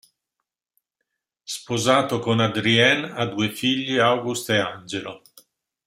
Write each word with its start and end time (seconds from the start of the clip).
Sposato 1.43 2.17
con 2.17 2.39
Adrienne, 2.39 3.11
ha 3.11 3.27
due 3.27 3.51
figli 3.51 3.99
August 3.99 4.49
e 4.49 4.57
Angelo. 4.57 5.21